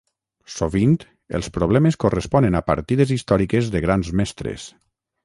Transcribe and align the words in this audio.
Sovint, 0.51 0.95
els 1.39 1.49
problemes 1.57 1.99
corresponen 2.03 2.57
a 2.61 2.63
partides 2.71 3.13
històriques 3.17 3.69
de 3.77 3.83
Grans 3.85 4.11
Mestres. 4.23 4.67